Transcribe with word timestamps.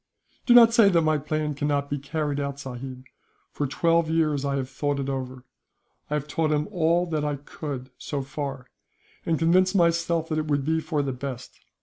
"Do 0.47 0.55
not 0.55 0.73
say 0.73 0.89
that 0.89 1.03
my 1.03 1.19
plan 1.19 1.53
cannot 1.53 1.87
be 1.87 1.99
carried 1.99 2.39
out, 2.39 2.59
sahib. 2.59 3.03
For 3.51 3.67
twelve 3.67 4.09
years 4.09 4.43
I 4.43 4.55
have 4.55 4.67
thought 4.67 4.99
it 4.99 5.09
over. 5.09 5.43
I 6.09 6.15
have 6.15 6.27
taught 6.27 6.49
him 6.51 6.67
all 6.71 7.05
that 7.11 7.23
I 7.23 7.35
could, 7.35 7.91
so 7.99 8.23
far; 8.23 8.65
and 9.27 9.37
convinced 9.37 9.75
myself 9.75 10.27
that 10.29 10.39
it 10.39 10.47
would 10.47 10.65
be 10.65 10.79
the 10.81 11.13
best. 11.13 11.59